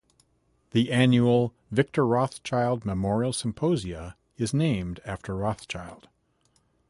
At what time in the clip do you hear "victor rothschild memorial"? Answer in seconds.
1.69-3.31